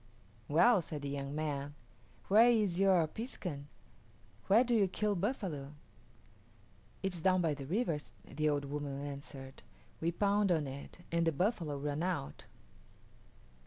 [0.47, 1.75] "Well," said the young man,
[2.27, 3.65] "where is your piskun
[4.47, 5.75] where do you kill buffalo?"
[7.03, 9.61] "It is down by the river," the old woman answered.
[9.99, 12.45] "We pound on it and the buffalo run out."